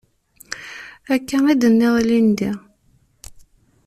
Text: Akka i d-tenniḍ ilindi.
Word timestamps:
Akka 1.13 1.37
i 1.51 1.53
d-tenniḍ 1.55 1.95
ilindi. 2.01 2.51